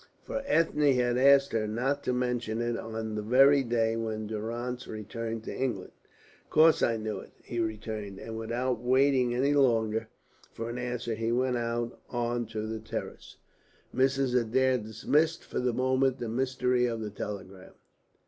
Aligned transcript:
For 0.23 0.41
Ethne 0.47 0.93
had 0.93 1.15
asked 1.19 1.51
her 1.51 1.67
not 1.67 2.01
to 2.05 2.11
mention 2.11 2.59
it 2.59 2.75
on 2.75 3.13
the 3.13 3.21
very 3.21 3.61
day 3.63 3.95
when 3.95 4.25
Durrance 4.25 4.87
returned 4.87 5.43
to 5.43 5.55
England. 5.55 5.91
"Of 6.43 6.49
course 6.49 6.81
I 6.81 6.97
knew 6.97 7.17
of 7.17 7.25
it," 7.25 7.33
he 7.43 7.59
returned, 7.59 8.17
and 8.17 8.35
without 8.35 8.79
waiting 8.81 9.35
any 9.35 9.53
longer 9.53 10.07
for 10.51 10.71
an 10.71 10.79
answer 10.79 11.13
he 11.13 11.31
went 11.31 11.57
out 11.57 11.99
on 12.09 12.47
to 12.47 12.65
the 12.65 12.79
terrace. 12.79 13.37
Mrs. 13.95 14.33
Adair 14.35 14.79
dismissed 14.79 15.43
for 15.43 15.59
the 15.59 15.71
moment 15.71 16.17
the 16.17 16.27
mystery 16.29 16.87
of 16.87 16.99
the 17.01 17.11
telegram. 17.11 17.73